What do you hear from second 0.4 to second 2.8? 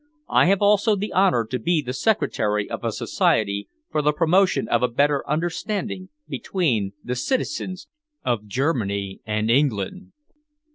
have also the honour to be the secretary